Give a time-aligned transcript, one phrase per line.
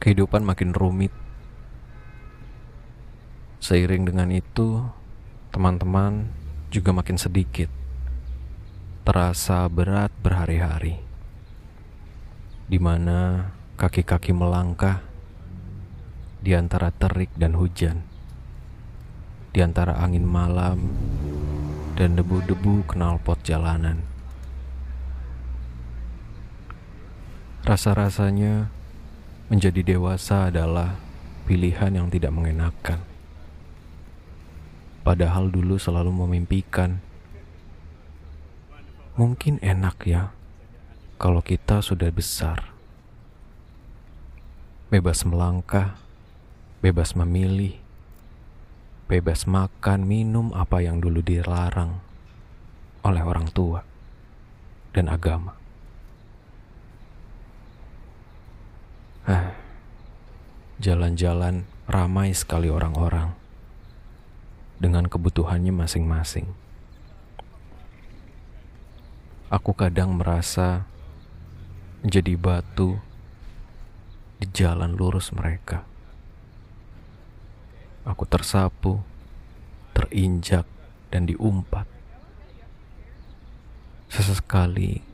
[0.00, 1.12] kehidupan makin rumit.
[3.60, 4.80] Seiring dengan itu,
[5.52, 6.32] teman-teman
[6.72, 7.68] juga makin sedikit.
[9.04, 11.04] Terasa berat berhari-hari.
[12.64, 15.04] Di mana kaki-kaki melangkah
[16.40, 18.00] di antara terik dan hujan.
[19.52, 20.88] Di antara angin malam
[22.00, 24.00] dan debu-debu knalpot jalanan.
[27.68, 28.79] Rasa-rasanya
[29.50, 30.94] Menjadi dewasa adalah
[31.50, 33.02] pilihan yang tidak mengenakan.
[35.02, 37.02] Padahal dulu selalu memimpikan.
[39.18, 40.30] Mungkin enak ya
[41.18, 42.70] kalau kita sudah besar.
[44.86, 45.98] Bebas melangkah,
[46.78, 47.74] bebas memilih,
[49.10, 51.98] bebas makan, minum apa yang dulu dilarang
[53.02, 53.82] oleh orang tua
[54.94, 55.59] dan agama.
[60.80, 63.36] Jalan-jalan ramai sekali orang-orang
[64.80, 66.48] dengan kebutuhannya masing-masing.
[69.52, 70.88] Aku kadang merasa
[72.00, 72.96] menjadi batu
[74.40, 75.84] di jalan lurus mereka.
[78.08, 79.04] Aku tersapu,
[79.92, 80.64] terinjak,
[81.12, 81.84] dan diumpat.
[84.08, 85.04] Sesekali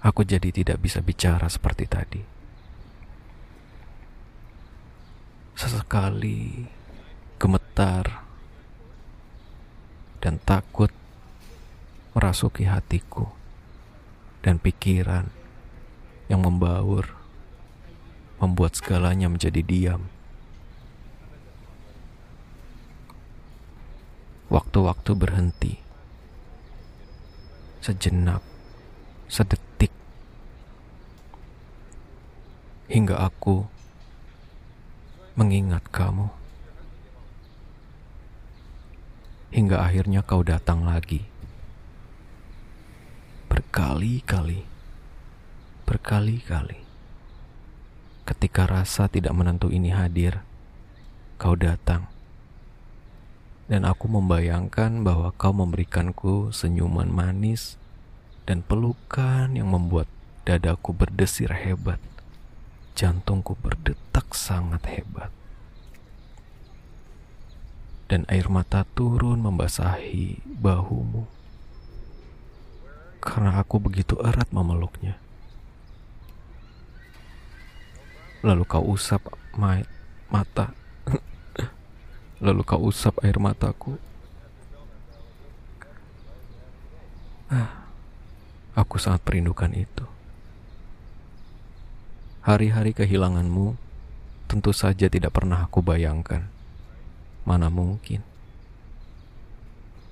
[0.00, 2.39] aku jadi tidak bisa bicara seperti tadi.
[5.60, 6.64] Sesekali
[7.36, 8.24] gemetar
[10.24, 10.88] dan takut
[12.16, 13.28] merasuki hatiku
[14.40, 15.28] dan pikiran
[16.32, 17.12] yang membaur,
[18.40, 20.08] membuat segalanya menjadi diam.
[24.48, 25.76] Waktu-waktu berhenti,
[27.84, 28.40] sejenak,
[29.28, 29.92] sedetik,
[32.88, 33.68] hingga aku
[35.40, 36.28] mengingat kamu.
[39.56, 41.24] Hingga akhirnya kau datang lagi.
[43.48, 44.68] Berkali-kali,
[45.88, 46.84] berkali-kali.
[48.28, 50.44] Ketika rasa tidak menentu ini hadir,
[51.40, 52.04] kau datang.
[53.64, 57.80] Dan aku membayangkan bahwa kau memberikanku senyuman manis
[58.44, 60.04] dan pelukan yang membuat
[60.44, 61.98] dadaku berdesir hebat
[63.00, 65.32] jantungku berdetak sangat hebat.
[68.10, 71.30] Dan air mata turun membasahi bahumu.
[73.22, 75.14] Karena aku begitu erat memeluknya.
[78.42, 79.30] Lalu kau usap
[80.26, 80.74] mata.
[82.44, 83.94] Lalu kau usap air mataku.
[87.46, 87.86] Ah,
[88.74, 90.06] aku sangat merindukan itu.
[92.42, 93.78] Hari-hari kehilanganmu
[94.50, 96.50] tentu saja tidak pernah aku bayangkan.
[97.42, 98.22] Mana mungkin.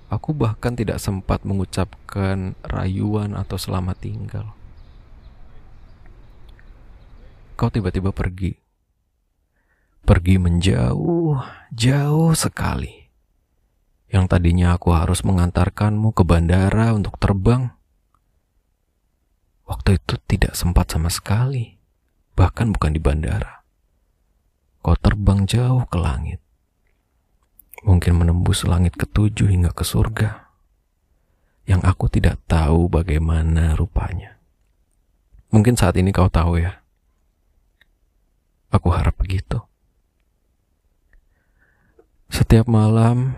[0.09, 4.47] Aku bahkan tidak sempat mengucapkan rayuan atau selamat tinggal.
[7.61, 8.57] Kau tiba-tiba pergi.
[10.09, 11.37] Pergi menjauh,
[11.69, 13.13] jauh sekali.
[14.09, 17.77] Yang tadinya aku harus mengantarkanmu ke bandara untuk terbang.
[19.69, 21.79] Waktu itu tidak sempat sama sekali
[22.39, 23.67] bahkan bukan di bandara.
[24.79, 26.39] Kau terbang jauh ke langit.
[27.87, 30.51] Mungkin menembus langit ketujuh hingga ke surga.
[31.69, 34.41] Yang aku tidak tahu bagaimana rupanya.
[35.55, 36.83] Mungkin saat ini kau tahu ya.
[38.69, 39.65] Aku harap begitu.
[42.29, 43.33] Setiap malam,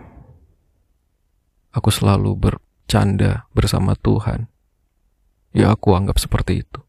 [1.70, 4.50] aku selalu bercanda bersama Tuhan.
[5.54, 6.82] Ya aku anggap seperti itu.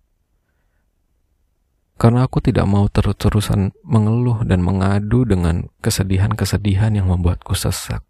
[2.01, 8.01] Karena aku tidak mau terus-terusan mengeluh dan mengadu dengan kesedihan-kesedihan yang membuatku sesak.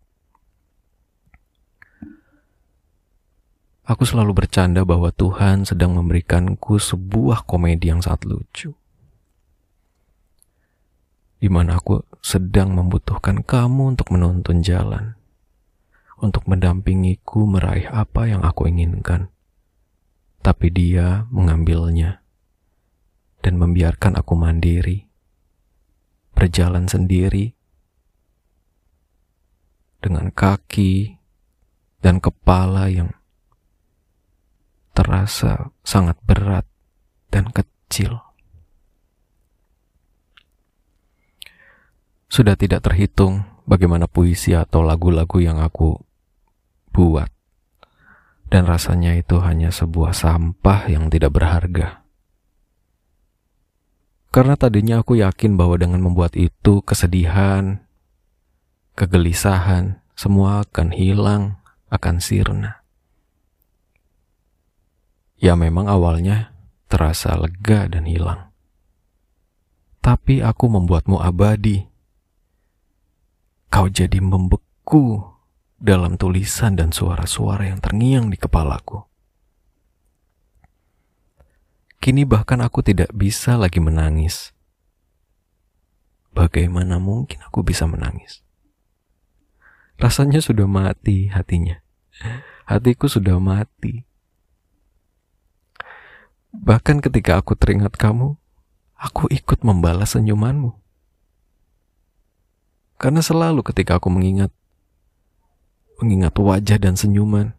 [3.83, 8.71] Aku selalu bercanda bahwa Tuhan sedang memberikanku sebuah komedi yang sangat lucu.
[11.43, 15.19] Di mana aku sedang membutuhkan kamu untuk menuntun jalan,
[16.15, 19.27] untuk mendampingiku meraih apa yang aku inginkan.
[20.39, 22.20] Tapi dia mengambilnya
[23.41, 25.09] dan membiarkan aku mandiri,
[26.37, 27.57] berjalan sendiri
[30.01, 31.17] dengan kaki
[32.01, 33.13] dan kepala yang
[34.97, 36.65] terasa sangat berat
[37.29, 38.21] dan kecil.
[42.31, 45.99] Sudah tidak terhitung bagaimana puisi atau lagu-lagu yang aku
[46.95, 47.27] buat,
[48.47, 52.00] dan rasanya itu hanya sebuah sampah yang tidak berharga
[54.31, 57.83] Karena tadinya aku yakin bahwa dengan membuat itu kesedihan,
[58.95, 61.59] kegelisahan, semua akan hilang,
[61.91, 62.79] akan sirna.
[65.35, 66.55] Ya memang awalnya
[66.87, 68.55] terasa lega dan hilang.
[69.99, 71.91] Tapi aku membuatmu abadi.
[73.67, 75.27] Kau jadi membeku
[75.75, 79.10] dalam tulisan dan suara-suara yang terngiang di kepalaku.
[82.01, 84.57] Kini bahkan aku tidak bisa lagi menangis.
[86.33, 88.41] Bagaimana mungkin aku bisa menangis?
[90.01, 91.77] Rasanya sudah mati hatinya.
[92.65, 94.01] Hatiku sudah mati.
[96.49, 98.33] Bahkan ketika aku teringat kamu,
[98.97, 100.73] aku ikut membalas senyumanmu.
[102.97, 104.49] Karena selalu ketika aku mengingat
[106.01, 107.53] mengingat wajah dan senyuman,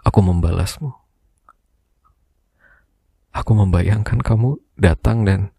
[0.00, 0.99] aku membalasmu.
[3.30, 5.54] Aku membayangkan kamu datang dan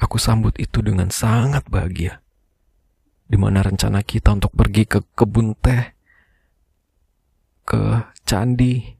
[0.00, 2.24] aku sambut itu dengan sangat bahagia.
[3.28, 5.92] Di mana rencana kita untuk pergi ke kebun teh,
[7.68, 8.96] ke candi,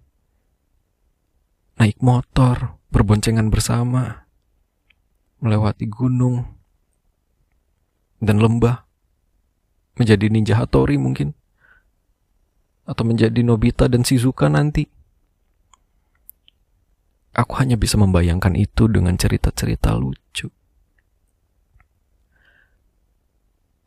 [1.81, 4.29] naik motor, berboncengan bersama,
[5.41, 6.45] melewati gunung
[8.21, 8.85] dan lembah,
[9.97, 11.33] menjadi ninja Hattori mungkin,
[12.85, 14.98] atau menjadi Nobita dan Shizuka nanti
[17.49, 20.53] Aku hanya bisa membayangkan itu dengan cerita-cerita lucu.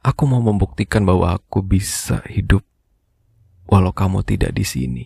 [0.01, 2.65] Aku mau membuktikan bahwa aku bisa hidup
[3.69, 5.05] walau kamu tidak di sini.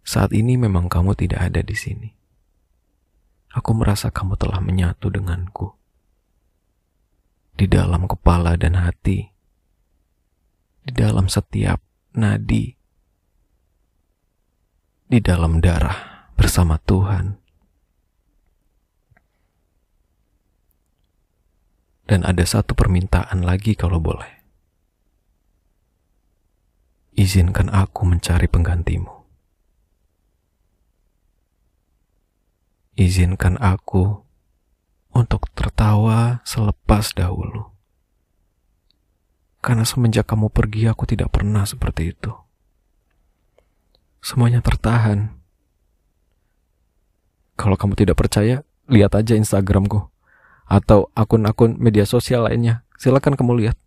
[0.00, 2.08] Saat ini memang kamu tidak ada di sini.
[3.52, 5.76] Aku merasa kamu telah menyatu denganku.
[7.52, 9.28] Di dalam kepala dan hati.
[10.88, 11.84] Di dalam setiap
[12.16, 12.75] nadi
[15.06, 17.38] di dalam darah bersama Tuhan.
[22.06, 24.30] Dan ada satu permintaan lagi kalau boleh.
[27.14, 29.10] Izinkan aku mencari penggantimu.
[32.98, 34.22] Izinkan aku
[35.14, 37.74] untuk tertawa selepas dahulu.
[39.62, 42.45] Karena semenjak kamu pergi aku tidak pernah seperti itu
[44.26, 45.30] semuanya tertahan.
[47.54, 50.10] Kalau kamu tidak percaya, lihat aja Instagramku
[50.66, 52.82] atau akun-akun media sosial lainnya.
[52.98, 53.78] Silakan kamu lihat.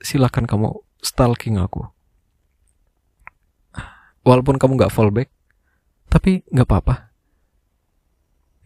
[0.00, 0.72] Silakan kamu
[1.04, 1.84] stalking aku.
[4.24, 5.28] Walaupun kamu nggak fallback,
[6.08, 7.12] tapi nggak apa-apa.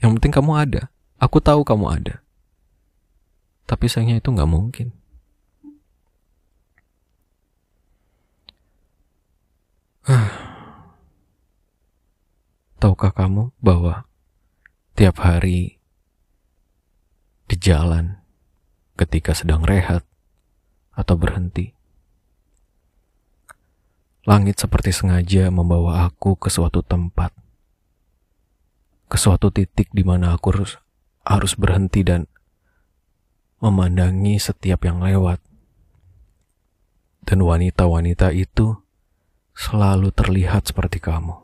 [0.06, 0.82] Yang penting kamu ada.
[1.18, 2.22] Aku tahu kamu ada.
[3.66, 4.94] Tapi sayangnya itu nggak mungkin.
[12.78, 14.04] Tahukah kamu bahwa
[14.94, 15.82] tiap hari
[17.50, 18.22] di jalan
[18.94, 20.06] ketika sedang rehat
[20.94, 21.74] atau berhenti,
[24.24, 27.34] langit seperti sengaja membawa aku ke suatu tempat,
[29.10, 30.80] ke suatu titik di mana aku harus,
[31.26, 32.24] harus berhenti dan
[33.60, 35.40] memandangi setiap yang lewat.
[37.24, 38.76] Dan wanita-wanita itu
[39.56, 41.43] selalu terlihat seperti kamu.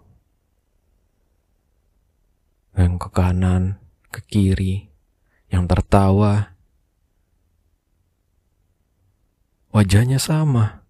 [2.74, 4.90] Yang ke kanan, ke kiri,
[5.50, 6.54] yang tertawa.
[9.70, 10.86] Wajahnya sama.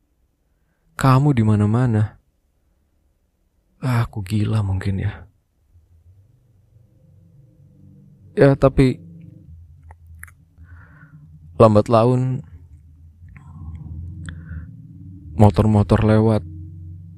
[0.96, 2.20] Kamu di mana-mana.
[3.80, 5.25] Ah, aku gila mungkin ya.
[8.37, 9.00] Ya, tapi
[11.60, 12.40] lambat laun
[15.37, 16.44] motor-motor lewat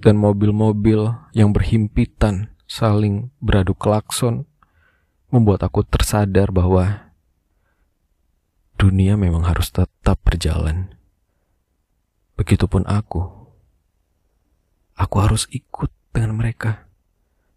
[0.02, 4.47] dan mobil-mobil yang berhimpitan saling beradu klakson
[5.33, 7.09] membuat aku tersadar bahwa
[8.77, 10.93] dunia memang harus tetap berjalan.
[12.37, 13.25] Begitupun aku.
[14.93, 16.85] Aku harus ikut dengan mereka.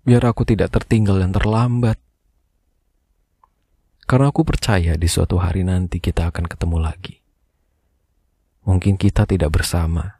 [0.08, 2.00] Biar aku tidak tertinggal dan terlambat.
[4.08, 7.20] Karena aku percaya di suatu hari nanti kita akan ketemu lagi.
[8.63, 10.17] Mungkin kita tidak bersama,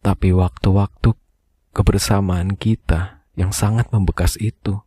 [0.00, 1.14] tapi waktu-waktu
[1.70, 4.82] kebersamaan kita yang sangat membekas itu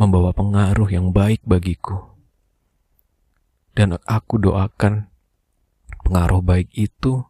[0.00, 2.16] membawa pengaruh yang baik bagiku.
[3.76, 5.12] Dan aku doakan
[6.00, 7.20] pengaruh baik itu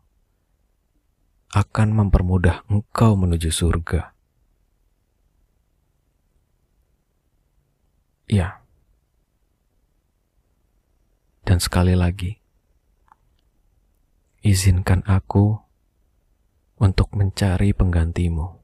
[1.50, 4.14] akan mempermudah engkau menuju surga.
[8.30, 8.62] Ya.
[11.42, 12.38] Dan sekali lagi,
[14.46, 15.58] izinkan aku
[16.78, 18.59] untuk mencari penggantimu.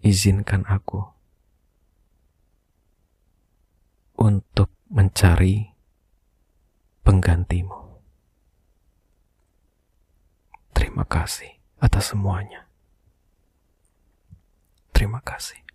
[0.00, 1.04] Izinkan aku
[4.20, 5.72] untuk mencari
[7.00, 7.80] penggantimu.
[10.76, 12.68] Terima kasih atas semuanya.
[14.92, 15.69] Terima kasih.